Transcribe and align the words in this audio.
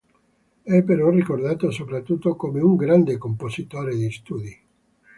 È 0.63 0.83
però 0.83 1.11
ricordato 1.11 1.69
soprattutto 1.69 2.35
come 2.35 2.59
un 2.59 2.75
grande 2.75 3.19
compositore 3.19 3.95
di 3.95 4.09
studi. 4.09 4.61